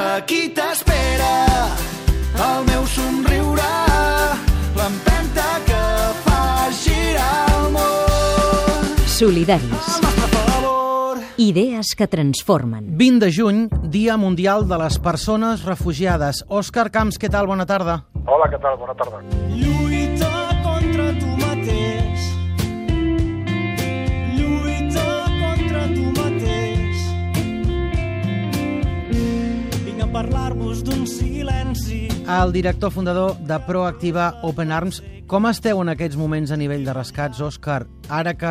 [0.00, 1.32] Aquí t'espera
[2.40, 3.66] el meu somriure,
[4.78, 5.80] l'empenta que
[6.24, 8.96] fa girar el món.
[9.04, 10.00] Solidaris.
[11.40, 12.96] Idees que transformen.
[12.96, 13.60] 20 de juny,
[13.92, 16.44] Dia Mundial de les Persones Refugiades.
[16.48, 17.48] Òscar Camps, què tal?
[17.48, 18.00] Bona tarda.
[18.24, 18.80] Hola, què tal?
[18.80, 19.20] Bona tarda.
[19.52, 19.89] Lluita
[30.20, 32.08] parlar-vos d'un silenci.
[32.28, 34.98] El director fundador de Proactiva Open Arms.
[35.30, 37.86] Com esteu en aquests moments a nivell de rescats, Òscar?
[38.12, 38.50] Ara que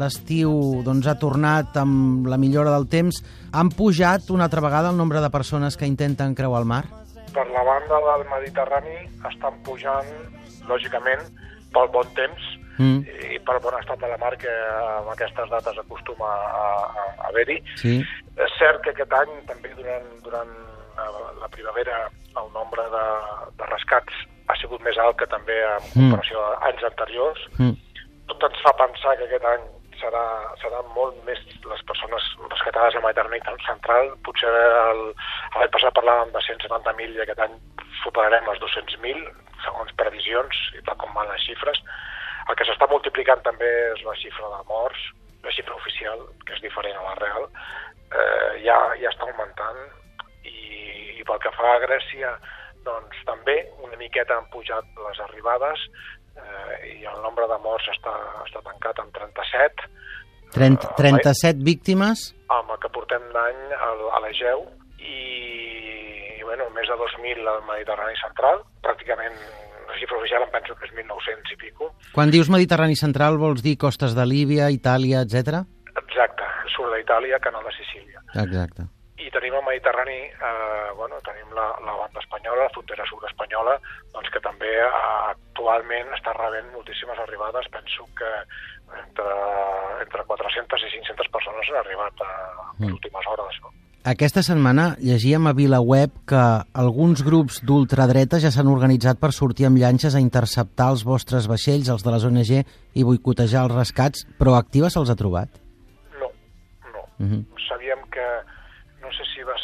[0.00, 0.54] l'estiu
[0.86, 3.20] doncs, ha tornat amb la millora del temps,
[3.52, 6.86] han pujat una altra vegada el nombre de persones que intenten creuar el mar?
[7.34, 8.96] Per la banda del Mediterrani
[9.34, 10.08] estan pujant,
[10.70, 11.28] lògicament,
[11.74, 12.50] pel bon temps
[12.80, 13.04] Mm.
[13.04, 17.28] i pel bon estat de la mar que amb aquestes dates acostuma a, a, a
[17.28, 17.58] haver-hi.
[17.76, 17.98] Sí.
[18.00, 20.54] És cert que aquest any, també durant, durant
[20.96, 23.04] la, la primavera, el nombre de,
[23.58, 24.12] de rescats
[24.48, 26.10] ha sigut més alt que també en Mm.
[26.10, 27.46] comparació a anys anteriors.
[27.58, 27.76] Mm.
[28.28, 29.64] Tot ens fa pensar que aquest any
[30.00, 30.24] serà,
[30.62, 34.10] serà molt més les persones rescatades a Mediterrani central.
[34.26, 37.54] Potser l'any passat parlàvem de 170.000 i aquest any
[38.02, 39.28] superarem els 200.000,
[39.62, 41.78] segons previsions i tal com van les xifres.
[42.48, 45.02] El que s'està multiplicant també és la xifra de morts,
[45.44, 47.46] la xifra oficial, que és diferent a la real,
[48.10, 49.78] eh, ja, ja està augmentant
[50.42, 50.81] i
[51.32, 52.34] pel que fa a Grècia,
[52.84, 55.80] doncs també una miqueta han pujat les arribades
[56.36, 58.12] eh, i el nombre de morts està,
[58.44, 59.88] està tancat en 37,
[60.52, 62.28] 30, Ah, 37 víctimes?
[62.52, 64.66] amb el que portem d'any a l'Egeu
[65.00, 65.16] i,
[66.36, 69.36] i bueno, més de 2.000 al Mediterrani central, pràcticament
[69.88, 71.88] la xifra oficial em penso que és 1.900 i pico.
[72.12, 75.62] Quan dius Mediterrani Central vols dir costes de Líbia, Itàlia, etc?
[75.96, 76.44] Exacte,
[76.74, 78.20] surt d'Itàlia, canal de Sicília.
[78.44, 78.86] Exacte.
[79.22, 83.76] I tenim el Mediterrani, eh, bueno, tenim la, la banda espanyola, la frontera sud espanyola,
[84.14, 84.90] doncs que també eh,
[85.30, 87.70] actualment està rebent moltíssimes arribades.
[87.74, 88.32] Penso que
[88.98, 89.38] entre,
[90.02, 93.62] entre 400 i 500 persones han arribat a, a les últimes hores.
[93.62, 93.72] No?
[94.02, 96.42] Aquesta setmana llegíem a VilaWeb que
[96.74, 101.86] alguns grups d'ultradreta ja s'han organitzat per sortir amb llanxes a interceptar els vostres vaixells,
[101.86, 102.50] els de les ONG,
[102.98, 104.24] i boicotejar els rescats.
[104.42, 105.54] Proactiva se'ls ha trobat?
[106.18, 106.32] No,
[106.90, 107.04] no.
[107.22, 107.44] Mhm.
[107.68, 108.26] Sabíem que,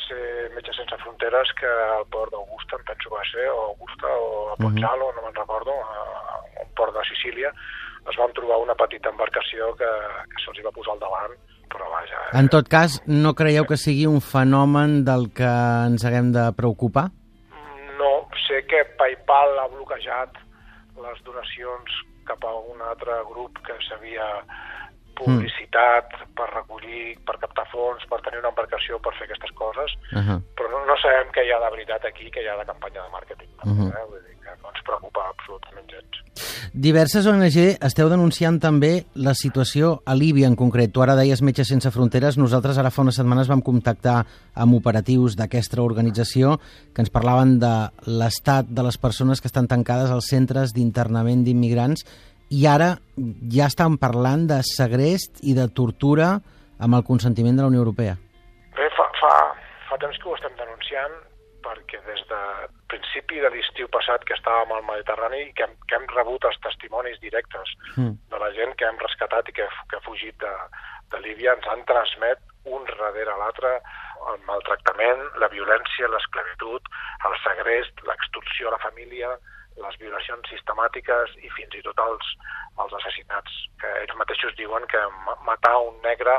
[0.09, 4.09] ser Metges Sense Fronteres, que al port d'Augusta, em penso que va ser, o Augusta,
[4.09, 7.53] o a Pozzalo, no me'n recordo, a un port de Sicília,
[8.09, 9.89] es van trobar una petita embarcació que,
[10.33, 11.37] que se'ls va posar al davant,
[11.69, 12.19] però vaja...
[12.33, 15.49] eh, En tot cas, no creieu que sigui un fenomen del que
[15.91, 17.11] ens haguem de preocupar?
[18.01, 18.13] No,
[18.47, 20.41] sé que PayPal ha bloquejat
[21.05, 21.99] les donacions
[22.29, 24.25] cap a un altre grup que s'havia
[25.19, 26.09] publicitat
[26.39, 30.39] per recollir, per captar fons, per tenir una embarcació per fer aquestes coses, Uh -huh.
[30.57, 33.03] però no, no sabem què hi ha de veritat aquí, què hi ha de campanya
[33.05, 33.51] de màrqueting.
[33.65, 33.73] No?
[33.75, 33.89] Mhm.
[33.89, 34.05] eh?
[34.11, 36.15] Vull dir que no ens preocupa absolutament gens.
[36.73, 40.93] Diverses ONG esteu denunciant també la situació a Líbia en concret.
[40.93, 42.37] Tu ara deies Metges Sense Fronteres.
[42.39, 44.25] Nosaltres ara fa unes setmanes vam contactar
[44.55, 46.59] amb operatius d'aquesta organització
[46.95, 52.05] que ens parlaven de l'estat de les persones que estan tancades als centres d'internament d'immigrants
[52.51, 52.95] i ara
[53.53, 56.37] ja estan parlant de segrest i de tortura
[56.79, 58.15] amb el consentiment de la Unió Europea.
[58.77, 59.33] Bé, fa, fa,
[59.89, 61.17] fa temps que ho estem denunciant
[61.67, 62.41] perquè des de
[62.89, 66.61] principi de l'estiu passat que estàvem al Mediterrani i que hem, que hem rebut els
[66.65, 68.15] testimonis directes Mm.
[68.31, 70.53] de la gent que hem rescatat i que, que ha fugit de,
[71.11, 73.81] de Líbia ens han transmet un darrere l'altre
[74.31, 76.83] el maltractament, la violència, l'esclavitud,
[77.29, 79.33] el segrest, l'extorsió a la família,
[79.85, 82.33] les violacions sistemàtiques i fins i tot els,
[82.85, 86.39] els assassinats, que ells mateixos diuen que ma- matar un negre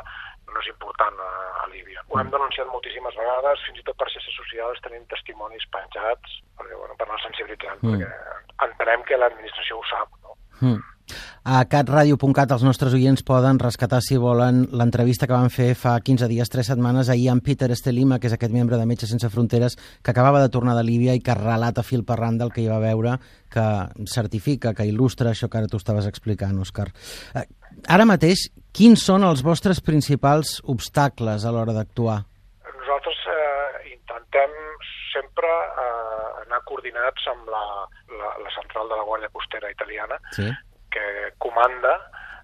[0.50, 1.30] no és important a,
[1.64, 2.02] a Líbia.
[2.10, 6.74] Ho hem denunciat moltíssimes vegades, fins i tot per xarxes socials tenim testimonis penjats, perquè,
[6.80, 8.00] bueno, per anar sensibilitzant, Mm.
[8.02, 10.34] perquè entenem que l'administració ho sap, no?
[10.62, 10.82] Mm.
[11.50, 16.28] A catradio.cat els nostres oients poden rescatar, si volen, l'entrevista que van fer fa 15
[16.30, 19.74] dies, 3 setmanes, ahir amb Peter Estelima, que és aquest membre de Metges Sense Fronteres,
[20.06, 22.70] que acabava de tornar de Líbia i que relata fil per randa el que hi
[22.70, 23.16] va veure,
[23.50, 23.66] que
[24.14, 26.92] certifica, que il·lustra això que ara tu estaves explicant, Òscar.
[27.34, 27.48] Eh,
[27.88, 28.46] Ara mateix,
[28.76, 32.20] quins són els vostres principals obstacles a l'hora d'actuar?
[32.78, 34.54] Nosaltres eh, intentem
[35.16, 37.66] sempre eh, anar coordinats amb la,
[38.22, 40.52] la, la central de la Guàrdia Costera italiana, Sí.
[40.94, 41.06] Que
[41.38, 41.96] comanda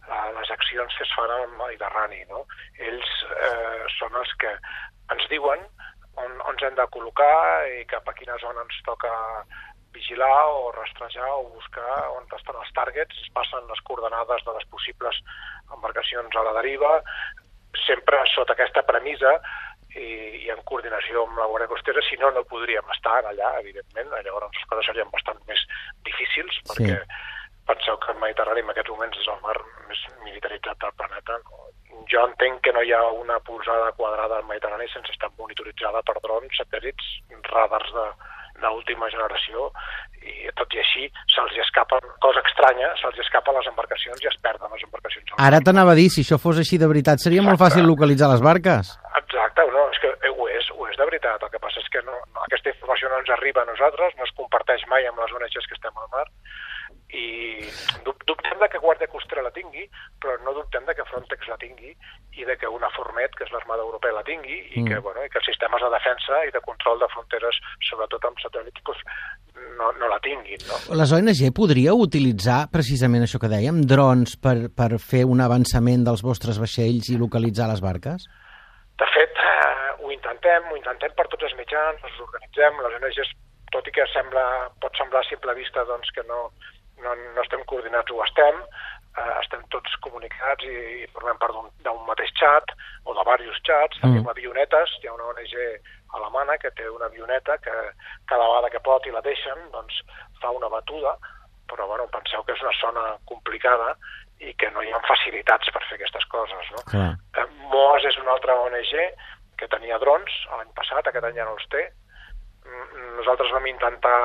[0.07, 2.23] eh, les accions que es fan al Mediterrani.
[2.31, 2.45] No?
[2.79, 4.51] Ells eh, són els que
[5.13, 5.61] ens diuen
[6.15, 9.11] on, on ens hem de col·locar i cap a quina zona ens toca
[9.95, 14.65] vigilar o rastrejar o buscar on estan els targets, es passen les coordenades de les
[14.73, 15.21] possibles
[15.71, 16.97] embarcacions a la deriva,
[17.85, 19.37] sempre sota aquesta premissa
[19.95, 20.07] i,
[20.43, 24.51] i en coordinació amb la Guàrdia Costera, si no, no podríem estar allà, evidentment, llavors
[24.51, 25.63] les coses serien bastant més
[26.07, 27.21] difícils, perquè sí.
[27.69, 29.57] Penseu que el Mediterrani en aquests moments és el mar
[29.89, 31.39] més militaritzat del planeta.
[32.11, 36.17] Jo entenc que no hi ha una polsada quadrada al Mediterrani sense estar monitoritzada per
[36.21, 37.11] drons, satèl·lits,
[37.49, 38.07] radars de,
[38.63, 39.69] d'última generació
[40.25, 44.71] i tot i així se'ls escapa, cosa estranya, se'ls escapa les embarcacions i es perden
[44.73, 45.35] les embarcacions.
[45.47, 47.51] Ara t'anava a dir, si això fos així de veritat, seria Exacte.
[47.51, 48.93] molt fàcil localitzar les barques.
[49.21, 51.43] Exacte, no, és que ho és, ho és de veritat.
[51.45, 54.25] El que passa és que no, no, aquesta informació no ens arriba a nosaltres, no
[54.25, 56.25] es comparteix mai amb les ONGs que estem al mar,
[57.15, 57.25] i
[58.05, 59.85] dubtem de que Guàrdia Costera la tingui,
[60.21, 61.93] però no dubtem de que Frontex la tingui
[62.35, 64.87] i de que una Formet, que és l'Armada Europea, la tingui i, mm.
[64.89, 68.41] que, bueno, i que els sistemes de defensa i de control de fronteres, sobretot amb
[68.43, 69.01] satèl·lits, pues,
[69.79, 70.61] no, no la tinguin.
[70.67, 70.79] No?
[70.99, 76.25] Les ONG podria utilitzar precisament això que dèiem, drons per, per fer un avançament dels
[76.25, 78.27] vostres vaixells i localitzar les barques?
[78.99, 83.35] De fet, eh, ho intentem, ho intentem per tots els mitjans, ens organitzem, les ONGs,
[83.75, 84.45] tot i que sembla,
[84.83, 86.47] pot semblar a simple vista doncs, que no,
[87.03, 88.61] no, no estem coordinats, ho estem,
[89.17, 91.55] eh, estem tots comunicats i, i formem part
[91.85, 92.73] d'un mateix xat
[93.05, 94.03] o de diversos xats, mm.
[94.07, 95.55] tenim avionetes, hi ha una ONG
[96.15, 97.73] alemana que té una avioneta que
[98.29, 100.01] cada vegada que pot i la deixen, doncs
[100.41, 101.15] fa una batuda,
[101.69, 103.95] però bueno, penseu que és una zona complicada
[104.43, 106.71] i que no hi ha facilitats per fer aquestes coses.
[106.75, 106.83] No?
[106.91, 107.11] Clar.
[107.39, 108.93] Eh, MOAS és una altra ONG
[109.59, 111.87] que tenia drons l'any passat, aquest any ja no els té.
[113.15, 114.19] Nosaltres vam intentar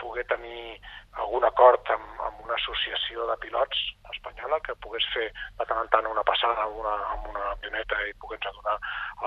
[0.00, 0.78] poder tenir
[1.22, 3.80] algun acord amb, amb una associació de pilots
[4.14, 8.00] espanyola que pogués fer de tant en tant una passada amb una, amb una avioneta
[8.08, 8.78] i pogués donar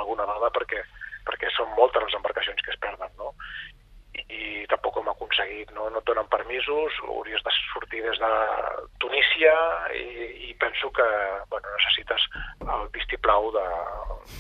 [0.02, 0.82] alguna dada perquè,
[1.28, 3.34] perquè són moltes les embarcacions que es perden, no?
[4.14, 5.90] I, tampoc ho hem aconseguit, no?
[5.90, 8.32] no et donen permisos, hauries de sortir des de
[9.02, 9.54] Tunísia
[9.98, 10.04] i,
[10.50, 11.08] i penso que
[11.50, 12.28] bueno, necessites
[12.62, 13.66] el vistiplau de,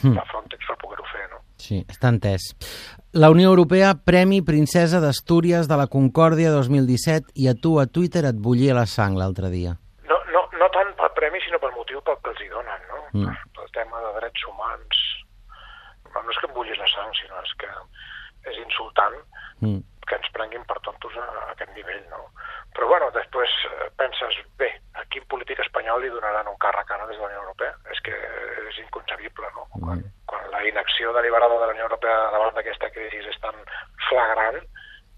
[0.03, 0.27] de hmm.
[0.31, 1.41] Frontex per poder-ho fer, no?
[1.63, 2.51] Sí, està entès.
[3.13, 8.25] La Unió Europea, Premi Princesa d'Astúries de la Concòrdia 2017 i a tu a Twitter
[8.29, 9.75] et bullia la sang l'altre dia.
[10.09, 13.03] No, no, no tant pel premi, sinó pel motiu pel que els hi donen, no?
[13.13, 13.37] Mm.
[13.57, 15.03] Pel tema de drets humans.
[16.13, 17.69] No és que em bullis la sang, sinó és que
[18.51, 19.17] és insultant
[19.61, 19.79] mm.
[20.07, 22.25] que ens prenguin per tontos a, a aquest nivell, no?
[22.73, 27.07] Però, bueno, després eh, penses, bé, a quin polític espanyol li donaran un càrrec ara
[27.09, 27.73] des de la Unió Europea?
[27.93, 28.15] És que
[28.69, 29.67] és inconcebible, no?
[29.75, 29.83] Mm.
[29.85, 33.59] Quan, quan la inacció deliberada de la Unió Europea davant d'aquesta crisi és tan
[34.09, 34.61] flagrant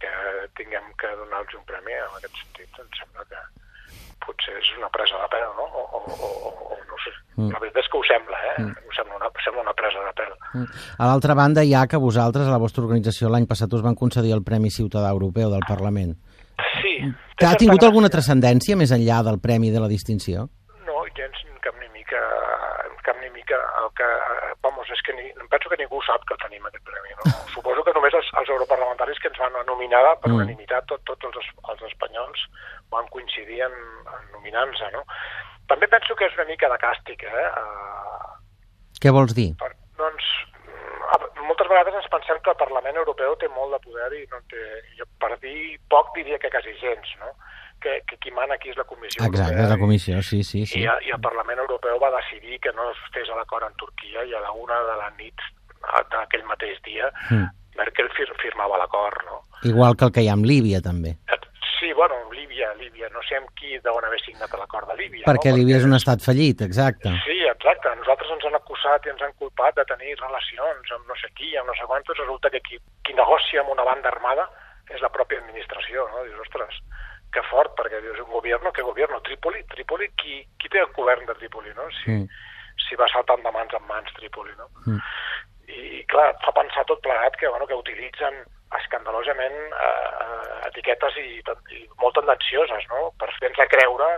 [0.04, 0.12] que
[0.60, 3.44] tinguem que donar-los un premi en aquest sentit, em sembla que
[4.24, 5.66] potser és una presa de pèl, no?
[5.66, 7.14] O, o, o, o no sé.
[7.36, 7.50] Mm.
[7.52, 8.56] La veritat és que ho sembla, eh?
[8.64, 8.86] Mm.
[8.88, 10.34] Ho sembla una, sembla una presa de pèl.
[10.54, 10.68] Mm.
[11.00, 13.98] A l'altra banda, hi ha que vosaltres, a la vostra organització, l'any passat us van
[14.00, 16.16] concedir el Premi Ciutadà Europeu del Parlament.
[16.82, 16.98] Sí.
[17.36, 20.48] Que ha tingut alguna transcendència més enllà del premi de la distinció?
[20.88, 22.22] No, gens cap ni mica,
[23.06, 23.58] cap ni mica.
[23.82, 24.10] El que,
[24.64, 27.18] vamos, és que ni, penso que ningú sap que tenim aquest premi.
[27.18, 27.34] No?
[27.56, 30.38] Suposo que només els, els europarlamentaris que ens van nominar per mm.
[30.38, 32.46] unanimitat, tot, tots els, els espanyols
[32.96, 33.76] van coincidir en,
[34.16, 35.06] en nominant-se, no?
[35.70, 37.48] També penso que és una mica de càstig, eh?
[37.62, 38.36] Uh,
[39.02, 39.52] Què vols dir?
[39.62, 40.28] Per, doncs
[41.46, 44.64] moltes vegades ens pensem que el Parlament Europeu té molt de poder i no té,
[45.00, 47.34] jo per dir poc diria que quasi gens, no?
[47.84, 49.70] Que, que qui mana aquí és la Comissió Exacte, Europea.
[49.70, 50.64] la Comissió, sí, sí.
[50.66, 50.80] sí.
[50.82, 54.34] I, I el Parlament Europeu va decidir que no es fes l'acord en Turquia i
[54.34, 55.46] a la una de la nit
[56.12, 57.46] d'aquell mateix dia mm.
[57.78, 59.42] Merkel fir firmava l'acord, no?
[59.68, 61.18] Igual que el que hi ha amb Líbia, també.
[61.76, 65.26] Sí, bueno, Líbia, Líbia, no sé amb qui deuen haver signat l'acord de Líbia.
[65.28, 65.60] Perquè no?
[65.60, 67.14] Líbia és un estat fallit, exacte.
[67.26, 67.94] Sí, exacte.
[68.02, 71.54] Nosaltres ens han acusat i ens han culpat de tenir relacions amb no sé qui,
[71.60, 72.20] amb no sé quantos.
[72.22, 74.48] Resulta que qui, qui negocia amb una banda armada
[74.94, 76.26] és la pròpia administració, no?
[76.28, 76.82] Dius, ostres,
[77.34, 79.18] que fort, perquè dius, un govern, què govern?
[79.28, 79.64] Trípoli?
[79.72, 80.12] Trípoli?
[80.22, 81.88] Qui, qui té el govern de Trípoli, no?
[82.02, 82.44] Si, mm.
[82.86, 84.70] si va saltant de mans en mans Trípoli, no?
[84.86, 85.02] Mm.
[85.66, 88.44] I, clar, fa pensar tot plegat que, bueno, que utilitzen
[88.82, 91.28] escandalosament eh, etiquetes i,
[91.78, 94.10] i molt tendencioses, no?, per fer-nos creure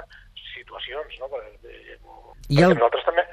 [0.53, 1.97] situacions, no?, perquè,
[2.47, 2.75] I el...
[2.77, 3.25] nosaltres també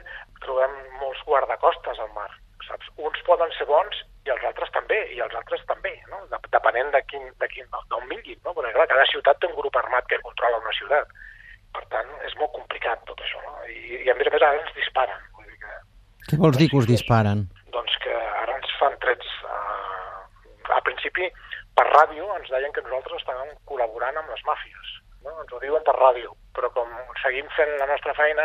[0.44, 2.30] trobem molts guardacostes al mar,
[2.66, 2.90] saps?
[2.98, 6.22] Uns poden ser bons i els altres també, i els altres també, no?
[6.54, 8.54] Depenent de quin, de quin, d'on vinguin, no?
[8.56, 11.10] Perquè, clar, cada ciutat té un grup armat que controla una ciutat.
[11.74, 13.56] Per tant, és molt complicat tot això, no?
[13.68, 15.20] I, i a més a més ara ens disparen.
[15.36, 15.78] Vull dir que,
[16.30, 17.46] Què vols dir que us disparen?
[17.74, 19.60] Doncs que ara ens fan trets a
[21.04, 21.28] principi,
[21.74, 24.92] per ràdio ens deien que nosaltres estàvem col·laborant amb les màfies.
[25.24, 25.32] No?
[25.42, 26.88] Ens ho diuen per ràdio, però com
[27.22, 28.44] seguim fent la nostra feina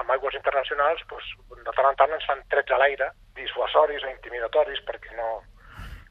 [0.00, 1.32] amb aigües internacionals, doncs,
[1.64, 5.40] de tant en tant ens fan trets a l'aire, dissuasoris o intimidatoris perquè no,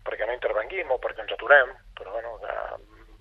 [0.05, 2.57] perquè no intervenguim o perquè ens aturem, però bueno, que,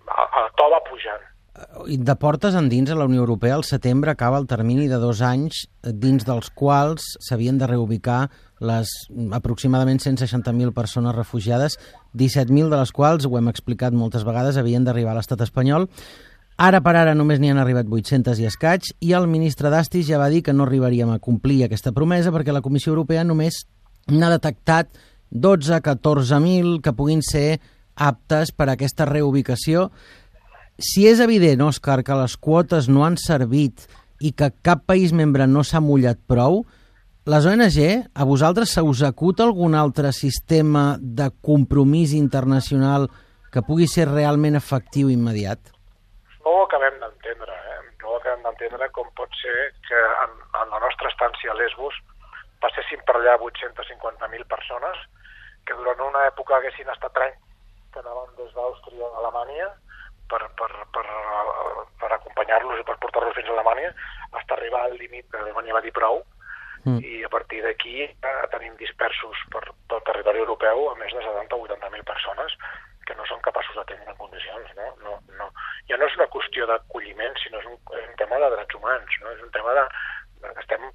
[0.05, 1.31] el, to va pujant.
[1.55, 5.69] De portes endins a la Unió Europea, al setembre acaba el termini de dos anys
[5.87, 8.25] dins dels quals s'havien de reubicar
[8.59, 8.91] les
[9.37, 11.79] aproximadament 160.000 persones refugiades,
[12.15, 15.89] 17.000 de les quals, ho hem explicat moltes vegades, havien d'arribar a l'estat espanyol.
[16.57, 20.21] Ara per ara només n'hi han arribat 800 i escaig i el ministre d'Astis ja
[20.23, 23.65] va dir que no arribaríem a complir aquesta promesa perquè la Comissió Europea només
[24.07, 24.93] n'ha detectat
[25.35, 27.59] 12-14.000 que puguin ser
[27.95, 29.89] aptes per a aquesta reubicació.
[30.79, 33.89] Si és evident, Òscar, que les quotes no han servit
[34.23, 36.63] i que cap país membre no s'ha mullat prou,
[37.25, 37.79] les ONG,
[38.13, 43.09] a vosaltres se us acut algun altre sistema de compromís internacional
[43.53, 45.71] que pugui ser realment efectiu i immediat?
[46.45, 47.79] No ho acabem d'entendre, eh?
[48.03, 51.97] No ho acabem d'entendre com pot ser que en, en la nostra estància a Lesbos
[52.61, 55.01] passessin per allà 850.000 persones
[55.65, 57.41] que durant una època haguessin estat anys
[57.95, 59.71] que anaven des d'Àustria a Alemanya
[60.29, 61.07] per, per, per,
[62.05, 63.97] per acompanyar-los i per portar-los fins a Alemanya,
[64.37, 66.21] hasta arribar al límit que Alemanya va dir prou,
[66.85, 66.99] mm.
[67.03, 71.23] i a partir d'aquí eh, tenim dispersos per tot el territori europeu a més de
[71.25, 72.59] 70 o 80.000 persones
[73.05, 74.71] que no són capaços d'atendre en condicions.
[74.79, 74.91] No?
[75.05, 75.49] No, no.
[75.91, 79.19] Ja no és una qüestió d'acolliment, sinó és un, és un tema de drets humans,
[79.23, 79.33] no?
[79.35, 79.85] és un tema de,
[80.43, 80.87] de estem,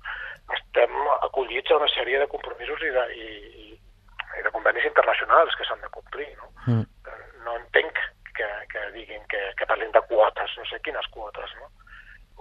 [0.57, 0.95] estem
[1.29, 3.27] acollits a una sèrie de compromisos i de, i,
[3.65, 3.67] i,
[4.39, 6.31] i de convenis internacionals que s'han de complir.
[6.41, 6.49] No?
[6.65, 6.87] Mm.
[7.45, 8.01] no entenc
[8.37, 11.55] que, que diguin que, que parlin de quotes, no sé quines quotes.
[11.61, 11.69] No?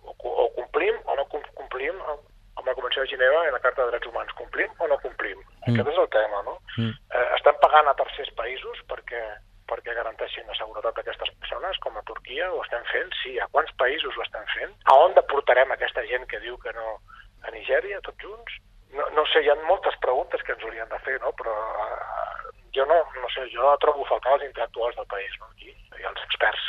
[0.09, 2.25] O, o complim o no complim amb,
[2.59, 4.33] amb la Convenció de Gineva i la Carta de Drets Humans.
[4.40, 5.38] Complim o no complim?
[5.67, 5.75] Mm.
[5.75, 6.40] Aquest és el tema.
[6.47, 6.57] No?
[6.78, 6.97] Mm.
[7.12, 9.23] Eh, estem pagant a tercers països perquè
[9.69, 13.36] perquè garanteixin la seguretat d'aquestes persones, com a Turquia, ho estem fent, sí.
[13.38, 14.72] A quants països ho estem fent?
[14.88, 16.96] A on deportarem aquesta gent que diu que no
[17.44, 18.58] a Nigèria, tots junts?
[18.96, 21.32] No, no sé, hi ha moltes preguntes que ens haurien de fer, no?
[21.36, 25.50] però uh, jo no, no sé, jo trobo faltar els intel·lectuals del país, no?
[25.52, 26.64] Aquí, i els experts,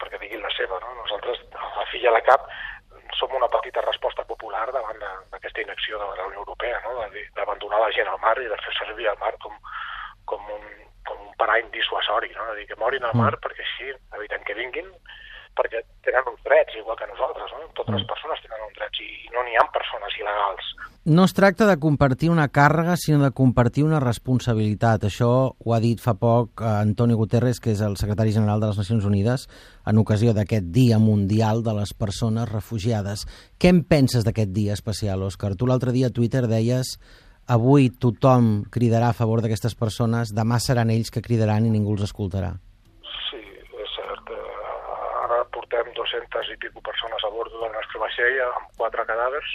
[0.00, 0.94] perquè diguin la seva, no?
[1.02, 2.48] Nosaltres, a la filla a la cap,
[3.18, 6.96] som una petita resposta popular davant d'aquesta inacció de la Unió Europea, no?
[7.36, 9.54] d'abandonar la gent al mar i de fer servir el mar com,
[10.32, 10.64] com un,
[11.08, 12.52] com un parany dissuasori, no?
[12.58, 13.42] dir que morin al mar mm.
[13.44, 14.90] perquè així evitem que vinguin
[15.54, 17.68] perquè tenen uns drets, igual que nosaltres, no?
[17.78, 18.10] Totes les mm.
[18.10, 20.70] persones tenen uns drets i no n'hi ha persones il·legals.
[21.04, 25.04] No es tracta de compartir una càrrega, sinó de compartir una responsabilitat.
[25.04, 28.70] Això ho ha dit fa poc eh, Antonio Guterres, que és el secretari general de
[28.70, 29.46] les Nacions Unides,
[29.86, 33.26] en ocasió d'aquest Dia Mundial de les Persones Refugiades.
[33.60, 35.54] Què en penses d'aquest dia especial, Òscar?
[35.60, 36.96] Tu l'altre dia a Twitter deies
[37.48, 42.08] avui tothom cridarà a favor d'aquestes persones, demà seran ells que cridaran i ningú els
[42.08, 42.54] escoltarà.
[45.94, 49.54] 200 i pico persones a bord del nostre vaixell amb quatre cadàvers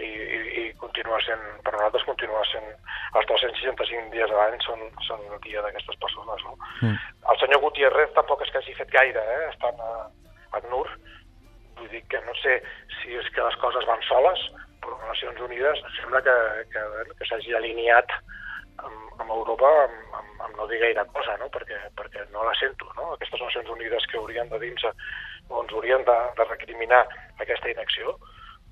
[0.00, 2.66] i, i, i continua sent, per nosaltres continua sent
[3.18, 6.56] els 365 dies de l'any són, són el dia d'aquestes persones no?
[6.82, 6.96] Mm.
[7.32, 9.44] el senyor Gutiérrez tampoc és que hagi fet gaire eh?
[9.52, 9.92] estan a,
[10.58, 10.88] a NUR
[11.78, 12.58] vull dir que no sé
[12.98, 14.48] si és que les coses van soles
[14.82, 16.36] però Nacions Unides sembla que,
[16.74, 16.84] que,
[17.18, 18.12] que s'hagi alineat
[18.82, 21.48] amb, amb Europa amb, amb, amb no dir gaire cosa, no?
[21.54, 22.88] perquè, perquè no la sento.
[22.98, 23.12] No?
[23.16, 24.92] Aquestes Nacions Unides que haurien de dir-se
[25.48, 27.02] o ens haurien de, de recriminar
[27.42, 28.16] aquesta inacció,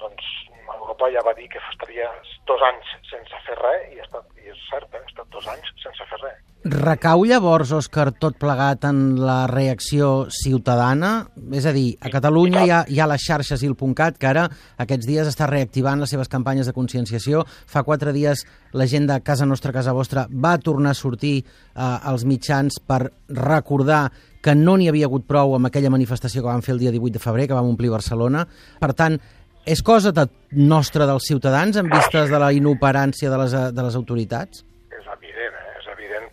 [0.00, 0.30] doncs
[0.78, 2.08] Europa ja va dir que estaria
[2.48, 5.02] dos anys sense fer res i, ha estat, i és cert, eh?
[5.02, 6.38] ha estat dos anys sense fer res.
[6.70, 11.12] Recau llavors, Òscar, tot plegat en la reacció ciutadana?
[11.56, 14.44] És a dir, a Catalunya hi ha, hi ha les xarxes il.cat, que ara
[14.84, 17.46] aquests dies està reactivant les seves campanyes de conscienciació.
[17.66, 18.44] Fa quatre dies
[18.76, 21.46] la gent de Casa Nostra, Casa Vostra va tornar a sortir eh,
[21.80, 26.62] als mitjans per recordar que no n'hi havia hagut prou amb aquella manifestació que vam
[26.64, 28.46] fer el dia 18 de febrer, que vam omplir Barcelona.
[28.80, 29.18] Per tant,
[29.66, 30.26] és cosa de
[30.56, 34.64] nostra dels ciutadans en vistes de la inoperància de les, de les autoritats?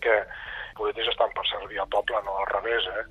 [0.08, 0.16] que
[0.78, 3.04] polítics estan per servir al poble, no al revés, eh?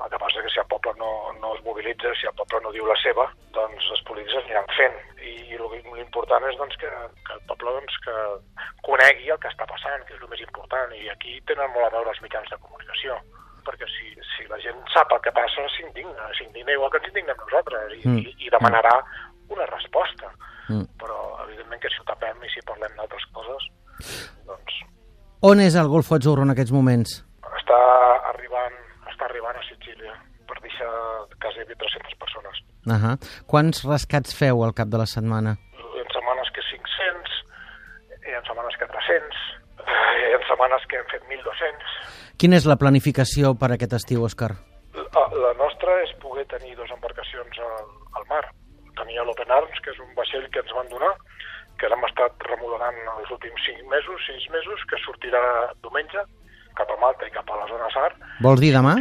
[0.00, 1.10] El que passa és que si el poble no,
[1.42, 4.70] no es mobilitza, si el poble no diu la seva, doncs els polítics es aniran
[4.78, 4.96] fent.
[5.20, 6.88] I l'important és doncs, que,
[7.26, 8.16] que el poble doncs, que
[8.88, 10.96] conegui el que està passant, que és el més important.
[10.96, 13.20] I aquí tenen molt a veure els mitjans de comunicació
[13.60, 17.36] perquè si, si la gent sap el que passa, s'indigna, s'indigna igual que ens indignem
[17.42, 18.22] nosaltres i, mm.
[18.24, 18.94] i, i demanarà
[19.50, 20.30] una resposta.
[20.70, 20.86] Mm.
[21.02, 23.68] Però, evidentment, que si ho tapem i si parlem d'altres coses,
[24.46, 24.80] doncs
[25.40, 27.14] on és el Golfo Azzurro en aquests moments?
[27.56, 27.76] Està
[28.28, 28.74] arribant,
[29.08, 30.12] està arribant a Sicília
[30.44, 30.90] per deixar
[31.40, 32.60] quasi 300 persones.
[32.84, 33.14] Uh -huh.
[33.46, 35.56] Quants rescats feu al cap de la setmana?
[35.56, 37.30] Ha setmanes que 500,
[38.28, 39.36] hi ha setmanes que 300,
[39.80, 41.88] hi ha setmanes que hem fet 1.200.
[42.36, 44.52] Quina és la planificació per aquest estiu, Òscar?
[44.92, 48.44] La, la nostra és poder tenir dues embarcacions al, al mar.
[49.00, 51.14] Tenia l'Open Arms, que és un vaixell que ens van donar,
[51.80, 55.40] que l'hem estat remodelant els últims 5 mesos, 6 mesos, que sortirà
[55.80, 56.24] diumenge
[56.78, 58.12] cap a Malta i cap a la zona SAR.
[58.44, 58.96] Vols dir demà?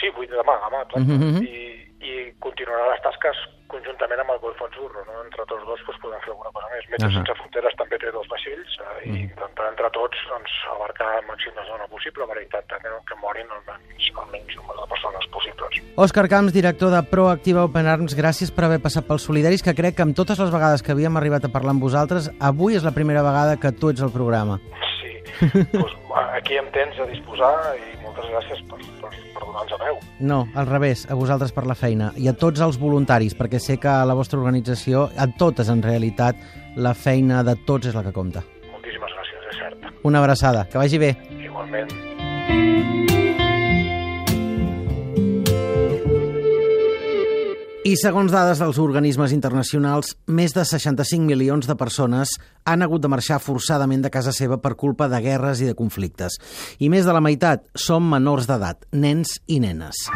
[0.00, 1.00] Sí, vull dir demà, demà, clar.
[1.00, 1.42] Mm -hmm.
[1.48, 3.38] I, i continuarà les tasques
[3.72, 5.22] conjuntament amb el Golf Azzurro, no?
[5.24, 6.88] Entre tots dos doncs, podem fer alguna cosa més.
[6.92, 7.12] Metges uh.
[7.12, 7.22] -huh.
[7.22, 11.52] Sense Fronteres també té dos vaixells eh, i intentar entre tots doncs, abarcar el màxim
[11.56, 15.24] de zona possible per intentar que, que morin el menys, el menys número de persones
[15.36, 15.72] possibles.
[15.96, 19.96] Òscar Camps, director de Proactiva Open Arms, gràcies per haver passat pels solidaris, que crec
[19.96, 22.96] que amb totes les vegades que havíem arribat a parlar amb vosaltres, avui és la
[22.98, 24.58] primera vegada que tu ets al programa.
[24.58, 24.91] Sí,
[25.72, 25.94] doncs,
[26.36, 30.00] aquí em tens a disposar i moltes gràcies per, per, per donar-nos a veu.
[30.20, 33.78] No, al revés, a vosaltres per la feina i a tots els voluntaris, perquè sé
[33.82, 36.38] que a la vostra organització, a totes en realitat,
[36.76, 38.44] la feina de tots és la que compta.
[38.72, 39.92] Moltíssimes gràcies, és cert.
[40.08, 41.14] Una abraçada, que vagi bé.
[41.38, 41.92] Igualment.
[47.92, 52.30] I segons dades dels organismes internacionals, més de 65 milions de persones
[52.64, 56.38] han hagut de marxar forçadament de casa seva per culpa de guerres i de conflictes.
[56.80, 60.06] I més de la meitat són menors d'edat, nens i nenes.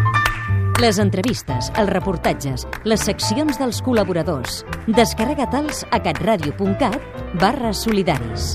[0.81, 4.63] Les entrevistes, els reportatges, les seccions dels col·laboradors.
[4.89, 8.55] Descarrega-te'ls a catradio.cat barra solidaris.